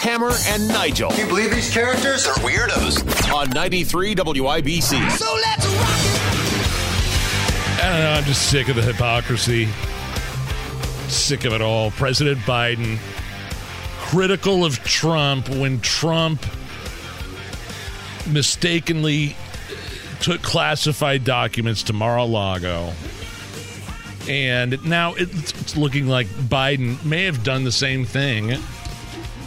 [0.00, 1.10] Hammer and Nigel.
[1.10, 3.30] Can you believe these characters are weirdos?
[3.34, 5.10] On 93 WIBC.
[5.10, 7.82] So let's rock it!
[7.82, 8.12] I don't know.
[8.12, 9.68] I'm just sick of the hypocrisy.
[11.08, 11.90] Sick of it all.
[11.90, 12.98] President Biden
[13.98, 16.46] critical of Trump when Trump
[18.26, 19.36] mistakenly
[20.20, 22.94] took classified documents to Mar-a-Lago.
[24.26, 28.58] And now it's looking like Biden may have done the same thing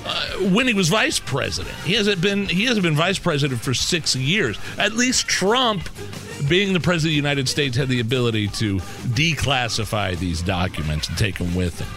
[0.06, 1.76] uh, when he was vice president.
[1.86, 4.58] He hasn't been he hasn't been vice president for 6 years.
[4.78, 5.90] At least Trump
[6.48, 11.18] being the president of the United States had the ability to declassify these documents and
[11.18, 11.88] take them with him.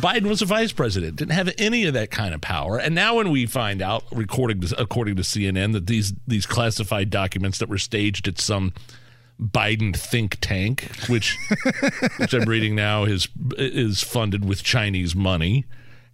[0.00, 2.78] Biden was a vice president, didn't have any of that kind of power.
[2.78, 7.10] And now, when we find out, according to, according to CNN, that these these classified
[7.10, 8.72] documents that were staged at some
[9.40, 11.36] Biden think tank, which
[12.16, 15.64] which I'm reading now is is funded with Chinese money,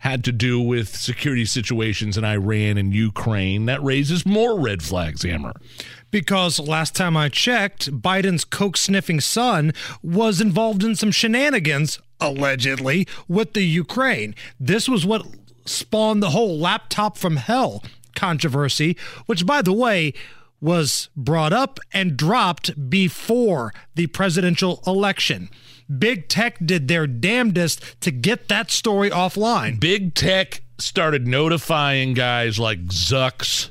[0.00, 3.66] had to do with security situations in Iran and Ukraine.
[3.66, 5.54] That raises more red flags, Hammer.
[6.10, 13.06] Because last time I checked, Biden's coke sniffing son was involved in some shenanigans allegedly,
[13.28, 14.34] with the Ukraine.
[14.58, 15.26] This was what
[15.64, 17.82] spawned the whole laptop from hell
[18.14, 20.12] controversy, which, by the way,
[20.60, 25.48] was brought up and dropped before the presidential election.
[25.98, 29.80] Big tech did their damnedest to get that story offline.
[29.80, 33.70] Big tech started notifying guys like Zucks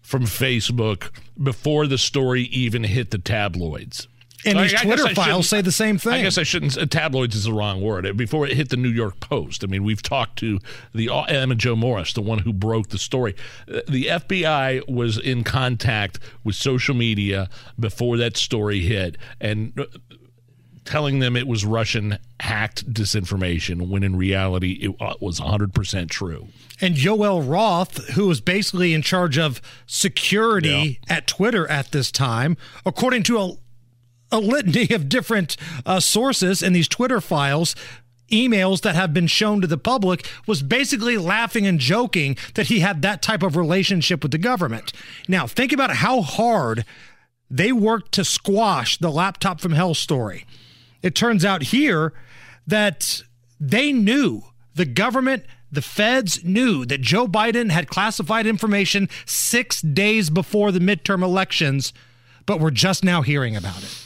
[0.00, 1.10] from Facebook
[1.40, 4.08] before the story even hit the tabloids.
[4.44, 6.14] And these Twitter files say the same thing.
[6.14, 6.76] I guess I shouldn't.
[6.76, 8.16] Uh, tabloids is the wrong word.
[8.16, 10.58] Before it hit the New York Post, I mean, we've talked to
[10.94, 13.34] the uh, Emma-Jo Morris, the one who broke the story.
[13.68, 17.48] Uh, the FBI was in contact with social media
[17.78, 19.86] before that story hit, and
[20.84, 26.48] telling them it was Russian hacked disinformation when in reality it was 100% true.
[26.80, 31.16] And Yoel Roth, who was basically in charge of security yeah.
[31.16, 33.56] at Twitter at this time, according to a
[34.32, 35.56] a litany of different
[35.86, 37.76] uh, sources in these Twitter files
[38.30, 42.80] emails that have been shown to the public was basically laughing and joking that he
[42.80, 44.92] had that type of relationship with the government.
[45.28, 46.84] Now, think about how hard
[47.50, 50.46] they worked to squash the laptop from hell story.
[51.02, 52.14] It turns out here
[52.66, 53.22] that
[53.60, 54.42] they knew
[54.74, 60.80] the government the feds knew that Joe Biden had classified information six days before the
[60.80, 61.94] midterm elections,
[62.44, 64.01] but we're just now hearing about it.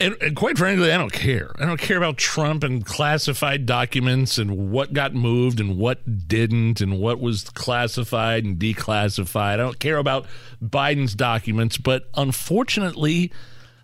[0.00, 1.52] And, and, quite frankly, I don't care.
[1.58, 6.80] I don't care about Trump and classified documents and what got moved and what didn't
[6.80, 9.54] and what was classified and declassified.
[9.54, 10.24] I don't care about
[10.64, 13.30] Biden's documents, but unfortunately,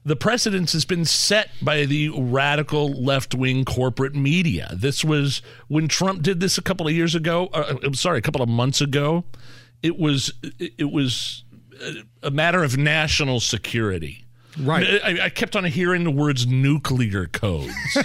[0.07, 4.71] the precedence has been set by the radical left wing corporate media.
[4.73, 7.51] This was when Trump did this a couple of years ago.
[7.53, 9.25] Uh, I'm sorry, a couple of months ago.
[9.83, 11.45] It was it was
[12.23, 14.26] a matter of national security
[14.59, 15.01] Right.
[15.05, 17.73] I, I kept on hearing the words nuclear codes.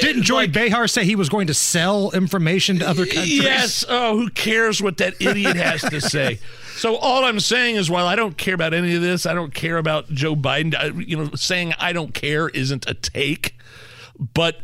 [0.00, 3.42] Didn't Joy like, Behar say he was going to sell information to other countries?
[3.42, 3.84] Yes.
[3.86, 6.38] Oh, who cares what that idiot has to say?
[6.76, 9.52] So all I'm saying is, while I don't care about any of this, I don't
[9.52, 10.74] care about Joe Biden.
[10.74, 13.56] I, you know, saying I don't care isn't a take,
[14.18, 14.56] but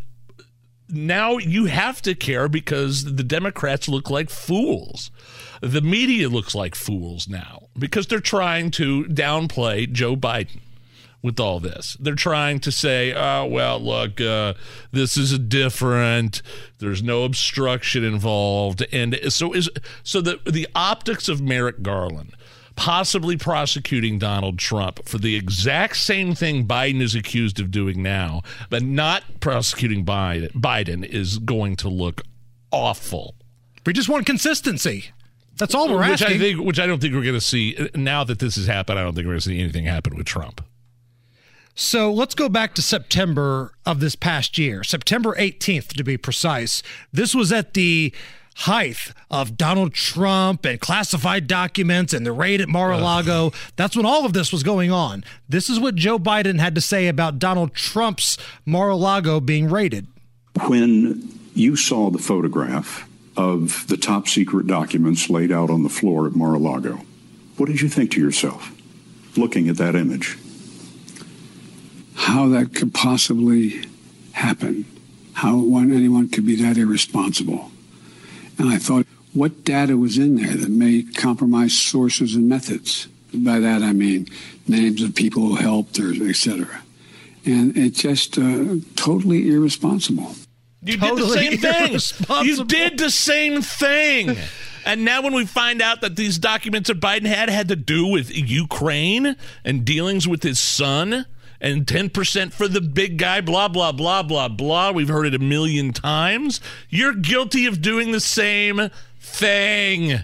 [0.88, 5.10] now you have to care because the Democrats look like fools
[5.60, 10.60] the media looks like fools now because they're trying to downplay Joe Biden
[11.20, 11.96] with all this.
[11.98, 14.54] They're trying to say, oh, well, look, uh,
[14.92, 16.42] this is a different.
[16.78, 18.86] There's no obstruction involved.
[18.92, 19.68] And so is
[20.02, 22.34] so the the optics of Merrick Garland
[22.78, 28.40] possibly prosecuting Donald Trump for the exact same thing Biden is accused of doing now,
[28.70, 32.22] but not prosecuting Biden, Biden is going to look
[32.70, 33.34] awful.
[33.84, 35.06] We just want consistency.
[35.56, 36.36] That's all we're which asking.
[36.36, 38.96] I think, which I don't think we're going to see now that this has happened.
[38.96, 40.64] I don't think we're going to see anything happen with Trump.
[41.74, 46.80] So let's go back to September of this past year, September 18th to be precise.
[47.12, 48.14] This was at the
[48.58, 53.52] height of Donald Trump and classified documents and the raid at Mar a Lago.
[53.76, 55.22] That's when all of this was going on.
[55.48, 59.70] This is what Joe Biden had to say about Donald Trump's Mar a Lago being
[59.70, 60.08] raided.
[60.66, 66.26] When you saw the photograph of the top secret documents laid out on the floor
[66.26, 67.00] at Mar a Lago,
[67.58, 68.72] what did you think to yourself
[69.36, 70.36] looking at that image?
[72.16, 73.84] How that could possibly
[74.32, 74.84] happen,
[75.34, 77.70] how one, anyone could be that irresponsible.
[78.58, 83.08] And I thought, what data was in there that may compromise sources and methods?
[83.32, 84.26] By that I mean
[84.66, 86.82] names of people who helped, or etc.
[87.44, 90.34] And it's just uh, totally irresponsible.
[90.82, 92.46] You Totally did the same thing.
[92.46, 94.36] You did the same thing.
[94.84, 98.06] And now, when we find out that these documents that Biden had had to do
[98.06, 101.26] with Ukraine and dealings with his son
[101.60, 105.38] and 10% for the big guy, blah, blah, blah, blah, blah, we've heard it a
[105.38, 106.60] million times.
[106.88, 108.90] You're guilty of doing the same
[109.20, 110.20] thing.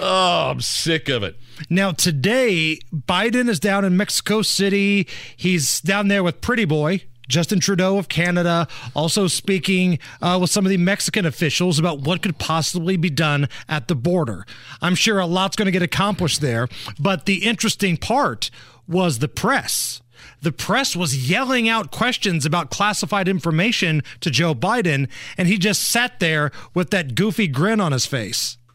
[0.00, 1.36] Oh, I'm sick of it.
[1.68, 5.08] Now, today, Biden is down in Mexico City.
[5.36, 7.02] He's down there with Pretty Boy.
[7.28, 12.22] Justin Trudeau of Canada, also speaking uh, with some of the Mexican officials about what
[12.22, 14.46] could possibly be done at the border.
[14.80, 16.68] I'm sure a lot's going to get accomplished there,
[16.98, 18.50] but the interesting part
[18.86, 20.00] was the press.
[20.40, 25.82] The press was yelling out questions about classified information to Joe Biden, and he just
[25.82, 28.56] sat there with that goofy grin on his face.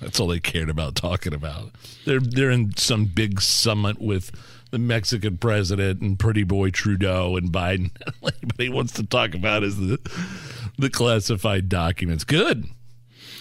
[0.00, 1.70] That's all they cared about talking about.
[2.04, 4.30] They're they're in some big summit with
[4.70, 7.90] the Mexican president and pretty boy Trudeau and Biden.
[8.22, 9.98] All anybody wants to talk about is the
[10.78, 12.24] the classified documents.
[12.24, 12.66] Good.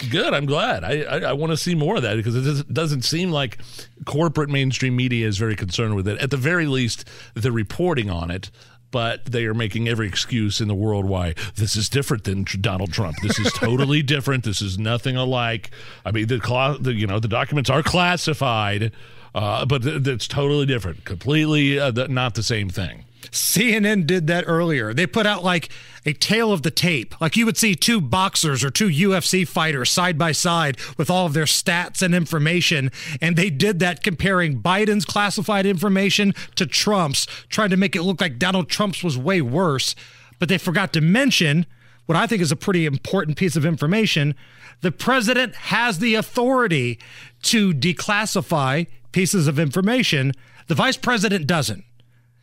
[0.10, 0.34] Good.
[0.34, 0.84] I'm glad.
[0.84, 3.58] I, I, I want to see more of that because it doesn't- seem like
[4.06, 6.20] corporate mainstream media is very concerned with it.
[6.22, 8.52] At the very least, they're reporting on it,
[8.92, 12.94] but they are making every excuse in the world why this is different than Donald
[12.94, 13.18] Trump.
[13.24, 14.44] This is totally different.
[14.44, 15.72] This is nothing alike.
[16.06, 18.92] I mean, the, the you know the documents are classified,
[19.38, 21.06] uh, but th- it's totally different.
[21.06, 23.06] Completely uh, th- not the same thing.
[23.30, 24.96] CNN did that earlier.
[24.96, 25.70] They put out like
[26.08, 27.20] a tail of the tape.
[27.22, 31.28] Like you would see two boxers or two UFC fighters side by side with all
[31.28, 32.90] of their stats and information.
[33.22, 38.22] And they did that comparing Biden's classified information to Trump's, trying to make it look
[38.22, 39.94] like Donald Trump's was way worse.
[40.40, 41.68] But they forgot to mention
[42.08, 44.34] what I think is a pretty important piece of information.
[44.82, 47.00] The president has the authority
[47.44, 50.34] to declassify pieces of information.
[50.68, 51.84] The vice president doesn't.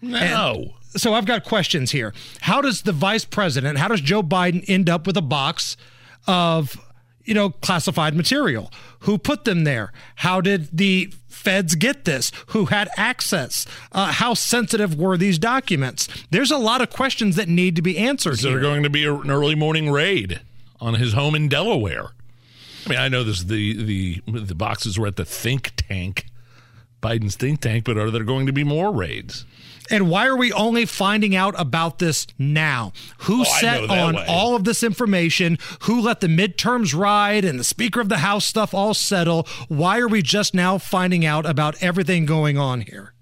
[0.01, 0.75] No.
[0.97, 2.15] So I've got questions here.
[2.43, 5.77] How does the vice president, how does Joe Biden end up with a box
[6.27, 6.77] of,
[7.25, 8.71] you know, classified material?
[9.01, 9.93] Who put them there?
[10.17, 12.31] How did the feds get this?
[12.49, 13.67] Who had access?
[13.93, 16.07] Uh, how sensitive were these documents?
[16.31, 18.61] There's a lot of questions that need to be answered Is there here.
[18.61, 20.41] going to be an early morning raid
[20.81, 22.11] on his home in Delaware?
[22.87, 26.27] I mean, I know this the the the boxes were at the think tank,
[27.05, 29.45] Biden's think tank, but are there going to be more raids?
[29.91, 32.93] And why are we only finding out about this now?
[33.19, 34.25] Who Oh, set on way.
[34.27, 35.59] all of this information?
[35.83, 39.47] Who let the midterms ride and the Speaker of the House stuff all settle?
[39.69, 43.13] Why are we just now finding out about everything going on here?